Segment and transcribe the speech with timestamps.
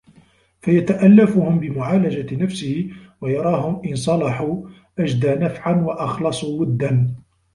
[0.61, 7.15] فَيَتَأَلَّفُهُمْ بِمُعَالَجَةِ نَفْسِهِ وَيَرَاهُمْ إنْ صَلَحُوا أَجْدَى نَفْعًا وَأَخْلَصُ وُدًّا